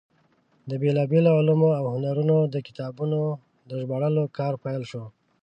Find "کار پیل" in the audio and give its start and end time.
4.37-4.81